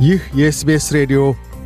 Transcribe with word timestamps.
ይህ 0.00 0.22
የኤስቤስ 0.38 0.86
ሬዲዮ 0.96 1.20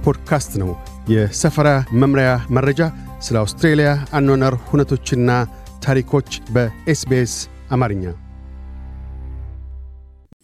ፖድካስት 0.05 0.53
ነው። 0.61 0.69
የሰፈራ 1.11 1.69
መምሪያ 2.01 2.29
መረጃ፣ 2.57 2.81
ስለ 3.21 3.37
አውስትሬልያ 3.41 3.89
አኗኗር 4.19 4.55
ሁነቶችና 4.69 5.31
ታሪኮች 5.83 6.29
በኤስቤስ 6.55 7.33
አማርኛ። 7.71 8.05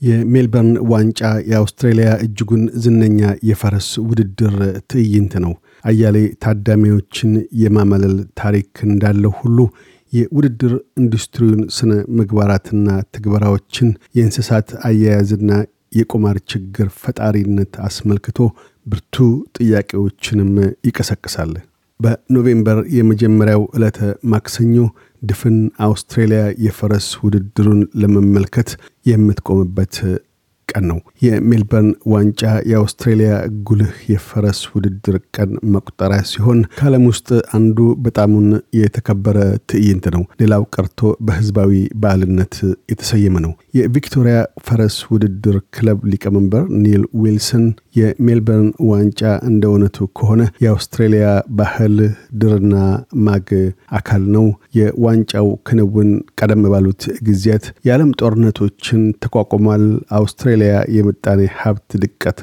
የሜልበርን 0.03 0.73
ዋንጫ 0.93 1.21
የአውስትሬልያ 1.51 2.09
እጅጉን 2.27 2.65
ዝነኛ 2.83 3.21
የፈረስ 3.51 3.91
ውድድር 4.09 4.57
ትዕይንት 4.91 5.37
ነው። 5.45 5.55
አያሌ 5.85 6.17
ታዳሚዎችን 6.45 7.31
የማመለል 7.63 8.19
ታሪክ 8.43 8.73
እንዳለው 8.89 9.35
ሁሉ 9.41 9.59
የውድድር 10.13 10.75
ኢንዱስትሪውን 11.01 11.63
ስነ 11.77 11.93
ምግባራትና 12.19 12.89
ትግበራዎችን 13.15 13.89
የእንስሳት 14.17 14.69
አያያዝና 14.89 15.51
የቁማር 15.93 16.37
ችግር 16.53 16.89
ፈጣሪነት 17.03 17.73
አስመልክቶ 17.87 18.39
ብርቱ 18.87 19.17
ጥያቄዎችንም 19.59 20.53
ይቀሰቅሳል። 20.89 21.53
በኖቬምበር 22.01 22.79
የመጀመሪያው 22.97 23.63
ዕለተ 23.77 23.99
ማክሰኞ 24.33 24.77
ድፍን 25.23 25.57
አውስትሬልያ 25.81 26.43
የፈረስ 26.65 27.07
ውድድሩን 27.23 27.81
ለመመልከት 28.01 28.71
የምትቆምበት 29.07 29.95
ቀን 30.69 30.85
ነው። 30.91 30.99
የሜልበርን 31.25 31.91
ዋንጫ 32.13 32.41
የአውስትሬልያ 32.71 33.33
ጉልህ 33.69 33.93
የፈረስ 34.13 34.61
ውድድር 34.73 35.17
ቀን 35.37 35.51
መቁጠሪያ 35.75 36.21
ሲሆን 36.31 36.61
ከዓለም 36.77 37.05
ውስጥ 37.11 37.29
አንዱ 37.57 37.77
በጣሙን 38.05 38.49
የተከበረ 38.79 39.39
ትዕይንት 39.71 40.07
ነው። 40.17 40.25
ሌላው 40.43 40.65
ቀርቶ 40.75 41.01
በህዝባዊ 41.27 41.73
በዓልነት 42.03 42.55
የተሰየመ 42.93 43.37
ነው። 43.47 43.53
የቪክቶሪያ 43.79 44.37
ፈረስ 44.67 44.97
ውድድር 45.11 45.59
ክለብ 45.77 46.01
ሊቀመንበር 46.13 46.65
ኒል 46.83 47.05
ዊልሰን 47.21 47.65
የሜልበርን 47.97 48.69
ዋንጫ 48.91 49.21
እንደ 49.49 49.65
እውነቱ 49.71 50.07
ከሆነ 50.19 50.43
የአውስትሬልያ 50.65 51.27
ባህል 51.59 51.97
ድርና 52.41 52.75
ማግ 53.27 53.49
አካል 53.99 54.23
ነው። 54.35 54.47
የዋንጫው 54.79 55.49
ክንውን 55.69 56.11
ቀደም 56.41 56.63
ባሉት 56.67 57.03
ጊዜያት 57.27 57.67
የዓለም 57.87 58.11
ጦርነቶችን 58.21 59.03
ተቋቁሟል። 59.25 59.85
አውስትሬልያ 60.19 60.73
የምጣኔ 60.97 61.41
ሀብት 61.61 61.91
ድቀት 62.03 62.39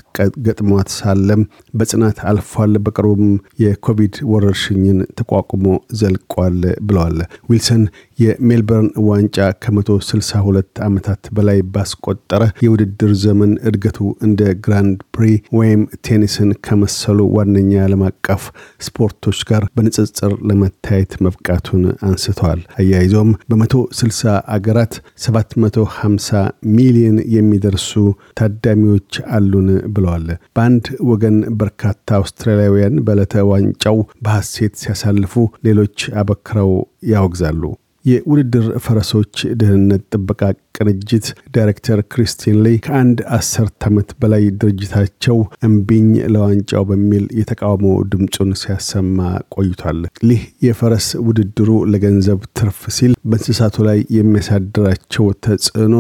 ገጥሟት 0.46 0.90
ሳለም 0.98 1.42
በጽናት 1.74 2.18
አልፏል። 2.30 2.52
በቅርቡም 2.86 3.26
የኮቪድ 3.64 4.16
ወረርሽኝን 4.32 5.00
ተቋቁሞ 5.20 5.66
ዘልቋል 6.00 6.58
ብለዋል 6.88 7.18
ዊልሰን። 7.50 7.84
የሜልበርን 8.20 8.90
ዋንጫ 9.08 9.38
ከ162 9.64 10.42
ዓመታት 10.86 11.24
በላይ 11.36 11.60
ባስቆጠረ 11.74 12.44
የውድድር 12.64 13.12
ዘመን 13.24 13.52
እድገቱ 13.70 13.98
እንደ 14.26 14.42
ግራንድ 14.66 15.00
ፕሪ 15.16 15.26
ወይም 15.52 15.82
ቴኒስን 16.08 16.50
ከመሰሉ 16.66 17.20
ዋነኛ 17.36 17.72
ዓለም 17.84 18.04
አቀፍ 18.08 18.44
ስፖርቶች 18.86 19.40
ጋር 19.50 19.64
በንጽጽር 19.76 20.34
ለመታየት 20.50 21.14
መብቃቱን 21.26 21.84
አንስተዋል። 22.08 22.62
አያይዘውም 22.80 23.32
በ160 23.52 24.24
አገራት 24.56 24.96
750 25.26 26.42
ሚሊዮን 26.76 27.18
የሚደርሱ 27.36 27.92
ታዳሚዎች 28.40 29.12
አሉን 29.36 29.68
ብለዋል። 29.96 30.28
በአንድ 30.56 30.86
ወገን 31.10 31.38
በርካታ 31.60 31.90
አውስትራሊያውያን 32.20 33.02
በዕለተ 33.06 33.46
ዋንጫው 33.52 33.98
በሐሴት 34.24 34.76
ሲያሳልፉ፣ 34.84 35.34
ሌሎች 35.68 35.98
አበክረው 36.22 36.72
ያወግዛሉ። 37.12 37.64
የውድድር 38.06 38.66
ፈረሶች 38.86 39.34
ደህንነት 39.60 40.04
ጥበቃ 40.14 40.42
ቅንጅት 40.78 41.26
ዳይሬክተር 41.56 42.00
ክሪስቲን 42.12 42.58
ሌይ 42.66 42.78
ከአንድ 42.86 43.20
አስርት 43.38 43.86
ዓመት 43.90 44.10
በላይ 44.22 44.44
ድርጅታቸው 44.62 45.38
እምቢኝ 45.68 46.08
ለዋንጫው 46.34 46.86
በሚል 46.90 47.26
የተቃውሞ 47.40 47.86
ድምፁን 48.14 48.52
ሲያሰማ 48.62 49.18
ቆይቷል። 49.56 50.00
ይህ 50.30 50.42
የፈረስ 50.68 51.10
ውድድሩ 51.28 51.70
ለገንዘብ 51.94 52.42
ትርፍ 52.60 52.82
ሲል 52.98 53.14
በእንስሳቱ 53.26 53.86
ላይ 53.90 54.00
የሚያሳድራቸው 54.18 55.28
ተጽዕኖ 55.46 55.96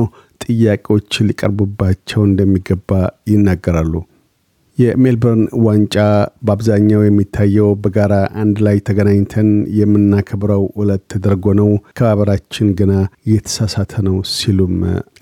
ጥያቄዎች 0.45 1.11
ሊቀርቡባቸው 1.27 2.21
እንደሚገባ 2.25 2.89
ይናገራሉ። 3.31 3.93
የሜልበርን 4.77 5.41
ዋንጫ 5.65 5.95
በአብዛኛው 6.45 7.01
የሚታየው 7.03 7.67
በጋራ 7.83 8.13
አንድ 8.43 8.57
ላይ 8.65 8.77
ተገናኝተን 8.87 9.49
የምናከብረው 9.79 10.63
ዕለት 10.81 11.03
ተደርጎ 11.13 11.45
ነው። 11.59 11.69
አከባበራችን 11.89 12.69
ግና 12.79 12.93
የተሳሳተ 13.31 14.03
ነው 14.07 14.17
ሲሉም 14.33 14.75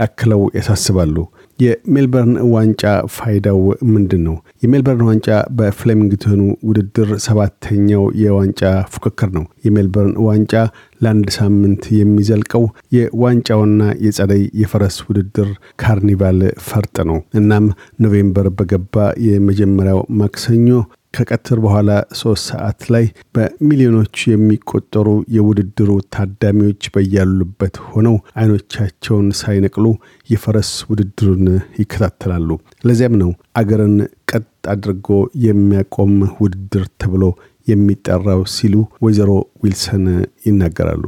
አክለው 0.05 0.43
ያሳስባሉ። 0.57 1.15
የሜልበርን 1.61 2.35
ዋንጫ 2.53 2.83
ፋይዳው 3.15 3.59
ምንድን 3.91 4.21
ነው? 4.27 4.35
የሜልበርን 4.63 5.03
ዋንጫ 5.09 5.27
በፍሌሚንግተኑ 5.57 6.39
ውድድር 6.67 7.09
ሰባተኛው 7.25 8.03
የዋንጫ 8.21 8.61
ፉክክር 8.93 9.29
ነው። 9.37 9.45
የሜልበርን 9.65 10.15
ዋንጫ 10.27 10.53
ለአንድ 11.01 11.27
ሳምንት 11.37 11.83
የሚዘልቀው 11.97 12.63
የዋንጫውና 12.95 13.81
የጸደይ 14.05 14.43
የፈረስ 14.61 14.97
ውድድር 15.07 15.49
ካርኒቫል 15.81 16.39
ፈርጥ 16.67 16.95
ነው። 17.09 17.19
እናም 17.39 17.67
ኖቬምበር 18.03 18.49
በገባ 18.57 18.95
የመጀመሪያው 19.27 20.01
ማክሰኞ 20.19 20.67
ከቀትር 21.13 21.57
በኋላ 21.63 21.89
ሶስት 22.19 22.43
ሰዓት 22.49 22.81
ላይ 22.93 23.05
በሚሊዮኖች 23.35 24.15
የሚቆጠሩ 24.29 25.07
የውድድሩ 25.35 25.89
ታዳሚዎች 26.15 26.83
በያሉበት 26.93 27.77
ሆነው 27.87 28.15
አይኖቻቸውን 28.41 29.27
ሳይነቅሉ 29.41 29.85
የፈረስ 30.29 30.71
ውድድሩን 30.91 31.45
ይከታተላሉ። 31.81 32.49
ለዚያም 32.83 33.17
ነው 33.21 33.31
አገርን 33.55 33.95
ቀጥ 34.31 34.45
አድርጎ 34.73 35.09
የሚያቆም 35.45 36.13
ውድድር 36.41 36.85
ተብሎ 37.01 37.23
የሚጠራው 37.67 38.43
ሲሉ 38.53 38.75
ወይዘሮ 39.03 39.31
ዊልሰን 39.63 40.05
ይናገራሉ። 40.45 41.03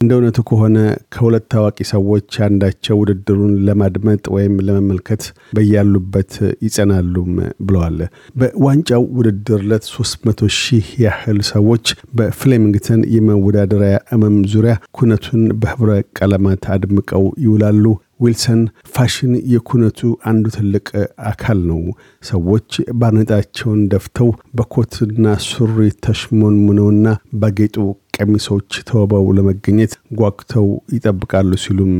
እንደ 0.00 0.12
እውነቱ 0.16 0.38
ከሆነ 0.48 0.78
ከሁለት 1.14 1.44
ታዋቂ 1.52 1.78
ሰዎች 1.90 2.28
አንዳቸው 2.46 2.96
ውድድሩን 3.00 3.54
ለማድመጥ 3.68 4.22
ወይም 4.34 4.54
ለመመልከት 4.66 5.22
በያሉበት 5.56 6.32
ይጸናሉም 6.66 7.32
ብለዋል። 7.66 7.98
በዋንጫው 8.40 9.04
ውድድር 9.18 9.60
ዕለት 9.64 9.86
300 9.90 10.50
ሺህ 10.58 10.86
ያህል 11.04 11.40
ሰዎች 11.50 11.86
በፍሌሚንግተን 12.18 13.02
የመወዳደሪያ 13.16 13.98
መም 14.16 14.36
ዙሪያ 14.52 14.74
ኩነቱን 14.98 15.44
በህብረ 15.62 15.90
ቀለማት 16.18 16.64
አድምቀው 16.74 17.26
ይውላሉ። 17.44 17.84
ዊልሰን 18.20 18.62
ፋሽን 18.94 19.32
የኩነቱ 19.52 19.98
አንዱ 20.28 20.44
ትልቅ 20.54 20.86
አካል 21.28 21.58
ነው። 21.68 21.82
ሰዎች 22.24 22.70
ባርኔጣቸውን 23.00 23.80
ደፍተው 23.92 24.28
በኮትና 24.58 25.26
ሱሪ 25.46 25.76
ተሽሞንሙነውና 26.06 27.06
ባጌጡ 27.40 27.76
ቀሚሶች 28.18 28.70
ተውበው 28.88 29.26
ለመገኘት 29.36 29.92
ጓጉተው 30.20 30.66
ይጠብቃሉ 30.94 31.50
ሲሉም 31.64 31.94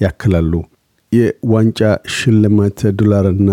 ያክላሉ። 0.00 0.52
የዋንጫ 1.12 1.80
ሽልማት 2.14 2.80
ዶላርና 3.00 3.50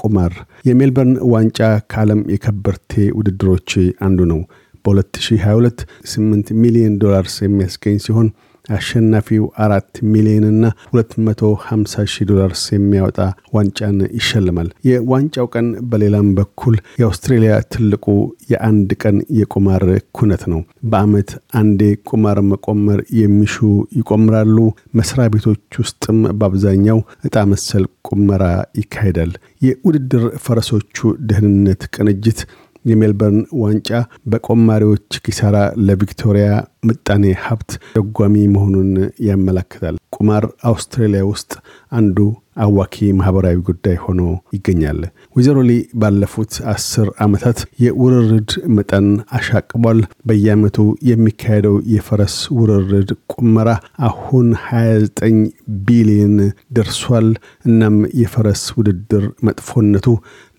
ቁማር 0.00 0.32
የሜልበርን 0.68 1.14
ዋንጫ 1.32 1.58
ከዓለም 1.90 2.20
የከበርቴ 2.32 2.92
ውድድሮች 3.18 3.70
አንዱ 4.06 4.18
ነው። 4.32 4.40
በ2022 4.84 5.84
8 6.10 6.52
ሚሊዮን 6.62 6.98
ዶላርስ 7.02 7.36
የሚያስገኝ 7.44 7.96
ሲሆን 8.04 8.28
አሸናፊው 8.68 9.44
አራት 9.64 9.92
ሚሊዮንና 10.12 10.64
250 10.92 12.04
ሺህ 12.12 12.26
ዶላርስ 12.30 12.62
የሚያወጣ 12.72 13.18
ዋንጫን 13.56 13.98
ይሸልማል። 14.16 14.68
የዋንጫው 14.88 15.46
ቀን 15.54 15.66
በሌላም 15.90 16.28
በኩል 16.38 16.74
የአውስትሬሊያ 17.00 17.52
ትልቁ 17.74 18.06
የአንድ 18.52 18.90
ቀን 19.02 19.16
የቁማር 19.40 19.84
ኩነት 20.18 20.42
ነው። 20.52 20.60
በአመት 20.90 21.30
አንዴ 21.60 21.80
ቁማር 22.10 22.40
መቆመር 22.50 23.00
የሚሹ 23.20 23.54
ይቆምራሉ። 23.98 24.56
መስሪያ 24.98 25.26
ቤቶች 25.34 25.54
ውስጥም 25.82 26.20
በአብዛኛው 26.38 26.98
እጣ 27.26 27.46
መሰል 27.52 27.84
ቁመራ 28.08 28.44
ይካሄዳል። 28.80 29.32
የውድድር 29.66 30.24
ፈረሶቹ 30.44 30.96
ደህንነት 31.28 31.82
ቅንጅት 31.94 32.40
የሜልበርን 32.86 33.40
ዋንጫ 33.60 33.90
በቆማሪዎች 34.32 35.18
ኪሳራ 35.26 35.56
ለቪክቶሪያ 35.86 36.48
ምጣኔ 36.88 37.24
ሀብት 37.44 37.70
ደጓሚ 37.96 38.34
መሆኑን 38.54 38.90
ያመላክታል። 39.28 39.96
ቁማር 40.16 40.44
አውስትራሊያ 40.70 41.22
ውስጥ 41.30 41.52
አንዱ 41.92 42.18
አዋኪ 42.56 42.96
ማህበራዊ 43.18 43.56
ጉዳይ 43.68 43.96
ሆኖ 44.02 44.20
ይገኛል። 44.56 45.00
ወይዘሮ 45.36 45.58
ሊ 45.66 45.72
ባለፉት 46.00 46.52
አስር 46.72 47.08
ዓመታት 47.24 47.58
የውርርድ 47.84 48.50
መጠን 48.76 49.08
አሻቅቧል። 49.38 49.98
በየዓመቱ 50.28 50.78
የሚካሄደው 51.10 51.76
የፈረስ 51.94 52.36
ውርርድ 52.58 53.10
ቁመራ 53.34 53.68
አሁን 54.08 54.48
29 54.64 55.40
ቢሊዮን 55.86 56.36
ደርሷል። 56.76 57.28
እናም 57.66 57.96
የፈረስ 58.22 58.62
ውድድር 58.78 59.24
መጥፎነቱ 59.48 60.06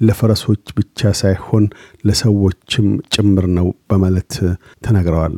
ለፈረሶች 0.01 0.65
ብቻ 0.77 1.11
ሳይሆን 1.21 1.65
ለሰዎችም 2.07 2.87
ጭምር 3.15 3.47
ነው 3.57 3.69
በማለት 3.89 4.33
ተናግረዋል። 4.83 5.37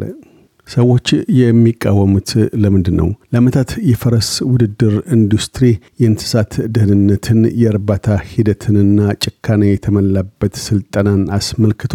ሰዎች 0.69 1.07
የሚቃወሙት 1.39 2.30
ለምንድን 2.63 2.95
ነው? 3.00 3.07
ለአመታት 3.33 3.69
የፈረስ 3.89 4.30
ውድድር 4.51 4.95
ኢንዱስትሪ 5.16 5.66
የእንስሳት 6.01 6.54
ደህንነትን፣ 6.75 7.39
የእርባታ 7.62 8.18
ሂደትንና 8.31 9.00
ጭካኔ 9.24 9.63
የተሞላበት 9.71 10.56
ስልጠናን 10.66 11.24
አስመልክቶ 11.38 11.94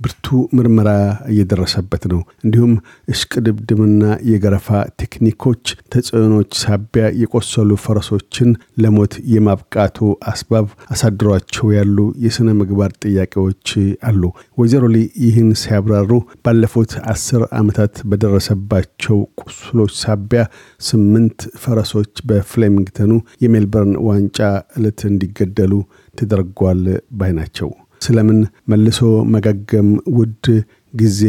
ብርቱ 0.00 0.26
ምርመራ 0.56 0.90
እየደረሰበት 1.30 2.04
ነው። 2.12 2.20
እንዲሁም 2.44 2.72
እሽቅድድምና 3.12 4.02
የገረፋ 4.30 4.68
ቴክኒኮች 5.00 5.64
ተጽዕኖች 5.94 6.50
ሳቢያ 6.62 7.04
የቆሰሉ 7.22 7.78
ፈረሶችን 7.84 8.50
ለሞት 8.82 9.14
የማብቃቱ 9.34 9.98
አስባብ 10.32 10.66
አሳድሯቸው 10.94 11.66
ያሉ 11.76 11.96
የሥነ 12.24 12.48
ምግባር 12.60 12.92
ጥያቄዎች 13.04 13.66
አሉ። 14.08 14.22
ወይዘሮ 14.60 14.84
ሊ 14.94 14.98
ይህን 15.24 15.50
ሲያብራሩ 15.62 16.10
ባለፉት 16.44 16.92
አስር 17.12 17.44
ዓመታት 17.60 17.94
በደረሰባቸው 18.10 19.18
ቁስሎች 19.42 19.92
ሳቢያ 20.00 20.42
ስምንት 20.82 21.40
ፈረሶች 21.62 22.14
በፍሌሚንግተኑ 22.28 23.12
የሜልበርን 23.44 23.94
ዋንጫ 24.08 24.38
ዕለት 24.76 25.00
እንዲገደሉ 25.10 25.72
ተደርጓል 26.14 26.82
ባይ 27.12 27.32
ናቸው። 27.32 27.70
ስለምን 28.00 28.38
መልሶ 28.70 28.98
መጋገም 29.34 29.88
ውድ 30.16 30.46
ጊዜ 30.94 31.20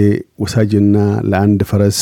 ወሳጅና 0.44 0.96
ለአንድ 1.30 1.62
ፈረስ 1.70 1.98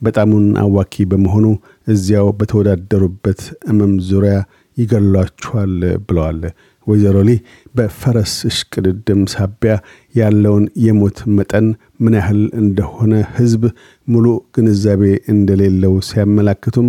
በጣሙን 0.00 0.46
አዋኪ 0.62 1.04
በመሆኑ 1.10 1.46
እዚያው 1.86 2.28
በተወዳደሩበት 2.38 3.40
እመም 3.70 3.92
ዙሪያ 4.08 4.36
ይገሏችኋል 4.76 5.74
ብለዋል። 6.06 6.40
ወይዘሮ 6.86 7.16
ሊ 7.26 7.32
በፈረስ 7.76 8.32
እሽቅድድም 8.48 9.20
ሳቢያ 9.32 9.74
ያለውን 10.14 10.64
የሞት 10.84 11.18
መጠን 11.36 11.66
ምን 12.00 12.14
ያህል 12.18 12.40
እንደሆነ 12.62 13.12
ህዝብ 13.36 13.62
ሙሉ 14.08 14.26
ግንዛቤ 14.56 15.02
እንደሌለው 15.32 15.94
ሲያመላክቱም 16.08 16.88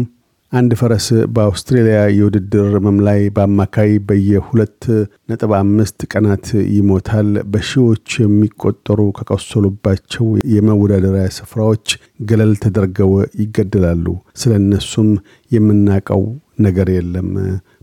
አንድ 0.54 0.72
ፈረስ 0.80 1.06
በአውስትሬልያ 1.36 2.00
የውድድር 2.16 2.74
መም 2.86 2.98
ላይ 3.06 3.22
በአማካይ 3.36 3.92
በየሁለት 4.08 4.82
ነጥብ 5.30 5.52
አምስት 5.60 6.00
ቀናት 6.12 6.46
ይሞታል። 6.76 7.30
በሺዎች 7.54 8.08
የሚቆጠሩ 8.22 9.00
ከቆሰሉባቸው 9.18 10.26
የመወዳደሪያ 10.54 11.26
ስፍራዎች 11.38 11.88
ገለል 12.28 12.54
ተደርገው 12.64 13.12
ይገደላሉ። 13.44 14.06
ስለ 14.42 14.54
እነሱም 14.62 15.10
የምናውቀው 15.52 16.24
ነገር 16.60 16.88
የለም 16.94 17.30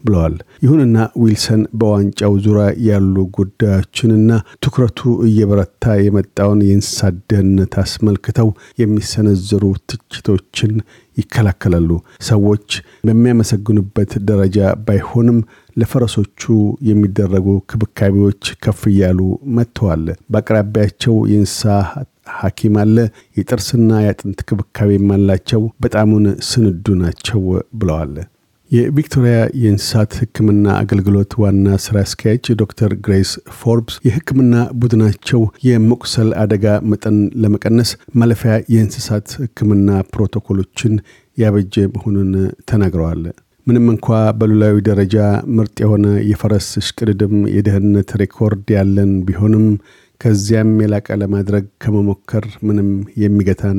ብለዋል። 0.04 0.34
ይሁንና 0.64 0.98
ዊልሰን 1.22 1.62
በዋንጫው 1.78 2.34
ዙሪያ 2.44 2.66
ያሉ 2.86 3.16
ጉዳዮችንና 3.36 4.30
ትኩረቱ 4.62 5.00
እየበረታ 5.28 5.94
የመጣውን 6.04 6.60
የእንስሳት 6.66 7.16
ደህንነት 7.30 7.74
አስመልክተው 7.82 8.48
የሚሰነዘሩ 8.82 9.64
ትችቶችን 9.90 10.72
ይከላከላሉ። 11.20 11.90
ሰዎች 12.28 12.68
በሚያመሰግኑበት 13.06 14.12
ደረጃ 14.28 14.58
ባይሆንም 14.86 15.38
ለፈረሶቹ 15.76 16.42
የሚደረጉ 16.88 17.48
ክብካቤዎች 17.70 18.42
ከፍ 18.64 18.80
እያሉ 18.90 19.20
መጥተዋል። 19.56 20.04
በአቅራቢያቸው 20.30 21.16
የእንስሳ 21.32 21.64
ሐኪም 22.38 22.74
አለ። 22.80 22.96
የጥርስና 23.38 23.92
የአጥንት 24.02 24.40
ክብካቤም 24.48 25.08
አላቸው። 25.14 25.62
በጣሙን 25.82 26.26
ስንዱ 26.48 26.94
ናቸው 27.02 27.42
ብለዋል። 27.74 28.14
የቪክቶሪያ 28.70 29.36
የእንስሳት 29.60 30.10
ሕክምና 30.18 30.66
አገልግሎት 30.82 31.32
ዋና 31.42 31.76
ስራ 31.84 31.96
አስኪያጅ 32.04 32.44
ዶክተር 32.60 32.90
ግሬስ 33.04 33.30
ፎርብስ 33.56 33.94
የሕክምና 34.06 34.54
ቡድናቸው 34.80 35.40
የመቁሰል 35.66 36.30
አደጋ 36.42 36.76
መጠን 36.90 37.16
ለመቀነስ 37.42 37.90
ማለፊያ 38.20 38.52
የእንስሳት 38.74 39.28
ሕክምና 39.42 39.98
ፕሮቶኮሎችን 40.12 40.94
ያበጀ 41.38 41.86
መሆኑን 41.96 42.30
ተናግረዋል። 42.70 43.22
ምንም 43.66 43.88
እንኳ 43.92 44.06
በሉላዊ 44.38 44.76
ደረጃ 44.86 45.16
ምርጥ 45.56 45.76
የሆነ 45.84 46.06
የፈረስ 46.30 46.68
እሽቅድድም 46.80 47.34
የደህንነት 47.56 48.12
ሬኮርድ 48.22 48.70
ያለን 48.76 49.12
ቢሆንም 49.26 49.66
ከዚያም 50.20 50.70
የላቀ 50.82 51.08
ለማድረግ 51.20 51.64
ከመሞከር 51.82 52.46
ምንም 52.68 52.88
የሚገታን 53.22 53.78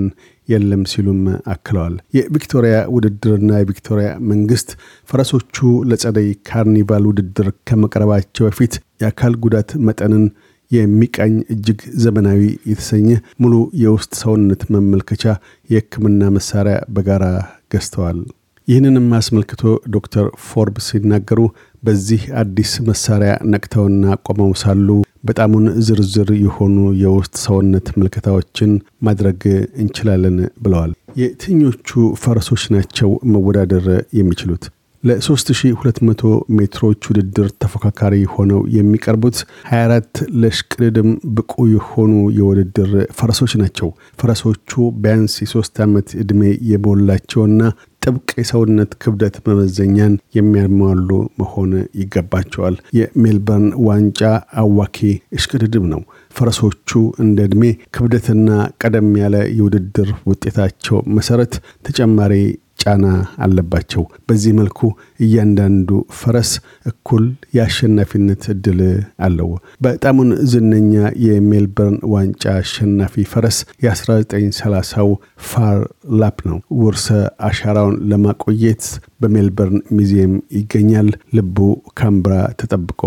የለም 0.49 0.83
ሲሉም 0.91 1.19
አክለዋል። 1.53 1.95
የቪክቶሪያ 2.17 2.77
ውድድርና 2.95 3.51
የቪክቶሪያ 3.59 4.09
መንግስት 4.31 4.69
ፈረሶቹ 5.09 5.57
ለጸደይ 5.89 6.29
ካርኒቫል 6.49 7.05
ውድድር 7.09 7.49
ከመቅረባቸው 7.69 8.47
በፊት 8.49 8.73
የአካል 9.03 9.35
ጉዳት 9.45 9.71
መጠንን 9.87 10.25
የሚቃኝ 10.71 11.33
እጅግ 11.53 11.79
ዘመናዊ 12.03 12.41
የተሰኘ 12.69 13.07
ሙሉ 13.41 13.53
የውስጥ 13.81 14.13
ሰውነት 14.21 14.61
መመልከቻ 14.75 15.23
የህክምና 15.69 16.29
መሳሪያ 16.37 16.77
በጋራ 16.95 17.25
ገዝተዋል። 17.73 18.19
ይህንንም 18.67 19.07
አስመልክቶ 19.17 19.61
ዶክተር 19.95 20.25
ፎርብስ 20.45 20.87
ሲናገሩ 20.89 21.39
በዚህ 21.83 22.21
አዲስ 22.41 22.73
መሳሪያ 22.89 23.31
ነቅተውና 23.53 24.13
ቆመው 24.27 24.51
ሳሉ 24.61 24.87
በጣሙን 25.23 25.65
ዝርዝር 25.87 26.29
የሆኑ 26.41 26.77
የውስጥ 27.01 27.35
ሰውነት 27.43 27.87
ምልከታዎችን 27.97 28.71
ማድረግ 29.01 29.41
እንችላለን 29.81 30.37
ብለዋል። 30.63 30.91
የትኞቹ 31.17 31.89
ፈረሶች 32.21 32.63
ናቸው 32.75 33.09
መወዳደር 33.33 33.87
የሚችሉት? 34.19 34.63
ለ3200 35.03 36.23
ሜትሮች 36.57 37.07
ውድድር 37.09 37.47
ተፎካካሪ 37.61 38.15
ሆነው 38.33 38.59
የሚቀርቡት 38.75 39.37
24 39.69 40.21
ለሽቅድድም 40.41 41.09
ብቁ 41.37 41.53
የሆኑ 41.71 42.11
የውድድር 42.37 42.91
ፈረሶች 43.19 43.53
ናቸው። 43.61 43.89
ፈረሶቹ 44.21 44.71
ቢያንስ 45.03 45.35
የሶስት 45.43 45.81
ዓመት 45.85 46.09
ዕድሜ 46.23 46.41
የሞላቸውና 46.71 47.61
ጥብቅ 48.01 48.29
የሰውነት 48.37 48.91
ክብደት 49.01 49.35
መመዘኛን 49.45 50.13
የሚያሟሉ 50.37 51.09
መሆን 51.41 51.71
ይገባቸዋል። 51.99 52.75
የሜልበርን 52.97 53.67
ዋንጫ 53.87 54.21
አዋኪ 54.61 54.97
እሽቅድድም 55.37 55.85
ነው። 55.91 56.01
ፈረሶቹ 56.35 56.89
እንደ 57.23 57.45
ዕድሜ 57.47 57.63
ክብደትና 57.95 58.49
ቀደም 58.83 59.09
ያለ 59.21 59.37
የውድድር 59.57 60.09
ውጤታቸው 60.27 60.99
መሰረት 61.17 61.53
ተጨማሪ 61.87 62.33
ጫና 62.81 63.05
አለባቸው። 63.43 64.03
በዚህ 64.27 64.53
መልኩ 64.59 64.79
እያንዳንዱ 65.25 65.89
ፈረስ 66.19 66.51
እኩል 66.85 67.25
የአሸናፊነት 67.57 68.43
እድል 68.53 68.79
አለው። 69.25 69.49
በጣሙን 69.81 70.29
ዝነኛ 70.51 70.93
የሜልበርን 71.25 71.97
ዋንጫ 72.13 72.43
አሸናፊ 72.57 73.25
ፈረስ 73.31 73.57
የ1930ው 73.85 75.09
ፋር 75.49 75.79
ላፕ 76.21 76.39
ነው። 76.49 76.59
ውርሰ 76.81 77.07
አሻራውን 77.47 77.97
ለማቆየት 78.11 78.85
በሜልበርን 79.21 79.81
ሚዚየም 79.97 80.35
ይገኛል። 80.57 81.09
ልቡ 81.37 81.57
ካንብራ 81.99 82.33
ተጠብቆ 82.61 83.01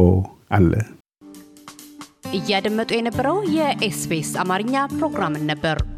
አለ። 0.51 0.73
እያደመጡ 2.37 2.91
የነበረው 2.95 3.37
የኤስቢኤስ 3.57 4.31
አማርኛ 4.43 4.77
ፕሮግራምን 4.95 5.45
ነበር። 5.51 5.77